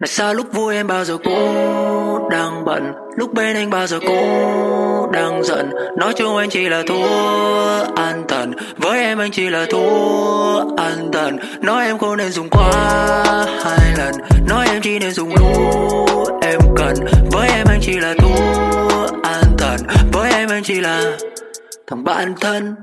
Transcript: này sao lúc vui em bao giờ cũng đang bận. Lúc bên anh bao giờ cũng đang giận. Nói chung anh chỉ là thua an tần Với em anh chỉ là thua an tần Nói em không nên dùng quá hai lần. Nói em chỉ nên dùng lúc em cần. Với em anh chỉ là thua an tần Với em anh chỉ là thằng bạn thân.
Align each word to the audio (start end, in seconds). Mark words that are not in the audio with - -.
này 0.00 0.08
sao 0.08 0.34
lúc 0.34 0.52
vui 0.52 0.74
em 0.74 0.86
bao 0.86 1.04
giờ 1.04 1.18
cũng 1.24 2.28
đang 2.30 2.64
bận. 2.64 2.92
Lúc 3.16 3.34
bên 3.34 3.56
anh 3.56 3.70
bao 3.70 3.86
giờ 3.86 4.00
cũng 4.00 5.12
đang 5.12 5.44
giận. 5.44 5.70
Nói 5.96 6.12
chung 6.16 6.36
anh 6.36 6.50
chỉ 6.50 6.68
là 6.68 6.82
thua 6.86 7.04
an 7.96 8.24
tần 8.28 8.52
Với 8.76 9.00
em 9.00 9.18
anh 9.18 9.30
chỉ 9.30 9.50
là 9.50 9.66
thua 9.70 10.58
an 10.76 11.08
tần 11.12 11.38
Nói 11.62 11.86
em 11.86 11.98
không 11.98 12.16
nên 12.16 12.30
dùng 12.32 12.48
quá 12.50 12.72
hai 13.64 13.94
lần. 13.98 14.14
Nói 14.48 14.66
em 14.68 14.80
chỉ 14.82 14.98
nên 14.98 15.10
dùng 15.10 15.28
lúc 15.28 16.42
em 16.42 16.60
cần. 16.76 16.94
Với 17.30 17.48
em 17.48 17.66
anh 17.68 17.80
chỉ 17.82 17.98
là 18.00 18.14
thua 18.18 19.06
an 19.22 19.44
tần 19.58 19.76
Với 20.12 20.32
em 20.32 20.48
anh 20.48 20.62
chỉ 20.62 20.80
là 20.80 21.16
thằng 21.86 22.04
bạn 22.04 22.34
thân. 22.40 22.74